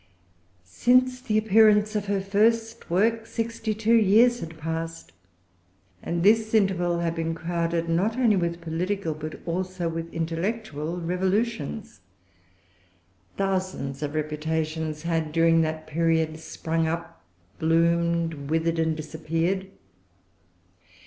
Since 0.65 1.21
the 1.21 1.37
appearance 1.37 1.95
of 1.95 2.07
her 2.07 2.21
first 2.21 2.89
work, 2.89 3.27
sixty 3.27 3.75
two 3.75 3.93
years 3.93 4.39
had 4.39 4.57
passed; 4.57 5.11
and 6.01 6.23
this 6.23 6.55
interval 6.55 7.01
had 7.01 7.13
been 7.13 7.35
crowded, 7.35 7.87
not 7.87 8.17
only 8.17 8.35
with 8.35 8.61
political, 8.61 9.13
but 9.13 9.39
also 9.45 9.87
with 9.89 10.11
intellectual 10.11 10.99
revolutions. 10.99 11.99
Thousands 13.37 14.01
of 14.01 14.15
reputations 14.15 15.03
had, 15.03 15.31
during 15.31 15.61
that 15.61 15.85
period, 15.85 16.39
sprung 16.39 16.87
up, 16.87 17.23
bloomed, 17.59 18.49
withered, 18.49 18.79
and 18.79 18.97
disappeared. 18.97 19.67